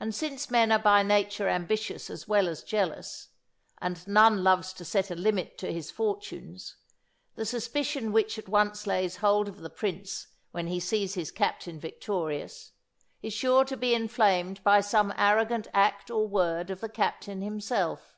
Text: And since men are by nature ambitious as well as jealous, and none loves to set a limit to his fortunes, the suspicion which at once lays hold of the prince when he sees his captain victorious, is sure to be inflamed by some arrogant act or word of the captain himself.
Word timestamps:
And 0.00 0.14
since 0.14 0.50
men 0.50 0.72
are 0.72 0.78
by 0.78 1.02
nature 1.02 1.50
ambitious 1.50 2.08
as 2.08 2.26
well 2.26 2.48
as 2.48 2.62
jealous, 2.62 3.28
and 3.78 4.06
none 4.08 4.42
loves 4.42 4.72
to 4.72 4.86
set 4.86 5.10
a 5.10 5.14
limit 5.14 5.58
to 5.58 5.70
his 5.70 5.90
fortunes, 5.90 6.76
the 7.34 7.44
suspicion 7.44 8.10
which 8.10 8.38
at 8.38 8.48
once 8.48 8.86
lays 8.86 9.16
hold 9.16 9.46
of 9.48 9.58
the 9.58 9.68
prince 9.68 10.28
when 10.52 10.68
he 10.68 10.80
sees 10.80 11.12
his 11.12 11.30
captain 11.30 11.78
victorious, 11.78 12.72
is 13.20 13.34
sure 13.34 13.66
to 13.66 13.76
be 13.76 13.94
inflamed 13.94 14.64
by 14.64 14.80
some 14.80 15.12
arrogant 15.18 15.66
act 15.74 16.10
or 16.10 16.26
word 16.26 16.70
of 16.70 16.80
the 16.80 16.88
captain 16.88 17.42
himself. 17.42 18.16